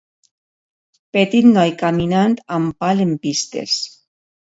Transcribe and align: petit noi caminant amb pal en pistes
petit 1.17 1.49
noi 1.57 1.75
caminant 1.83 2.37
amb 2.59 2.83
pal 2.83 3.07
en 3.09 3.17
pistes 3.27 3.81